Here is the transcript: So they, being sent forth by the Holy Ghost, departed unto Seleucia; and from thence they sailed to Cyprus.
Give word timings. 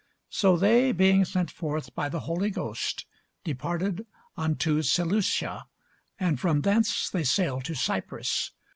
So 0.31 0.57
they, 0.57 0.91
being 0.93 1.25
sent 1.25 1.51
forth 1.51 1.93
by 1.93 2.09
the 2.09 2.21
Holy 2.21 2.49
Ghost, 2.49 3.05
departed 3.43 4.07
unto 4.35 4.81
Seleucia; 4.81 5.65
and 6.19 6.39
from 6.39 6.61
thence 6.61 7.07
they 7.07 7.23
sailed 7.23 7.65
to 7.65 7.75
Cyprus. 7.75 8.49